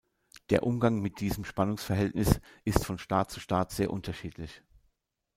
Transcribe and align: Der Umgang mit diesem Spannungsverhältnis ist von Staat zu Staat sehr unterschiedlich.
Der 0.49 0.63
Umgang 0.63 0.99
mit 0.99 1.19
diesem 1.19 1.45
Spannungsverhältnis 1.45 2.41
ist 2.65 2.83
von 2.83 2.97
Staat 2.97 3.29
zu 3.29 3.39
Staat 3.39 3.69
sehr 3.71 3.91
unterschiedlich. 3.93 4.63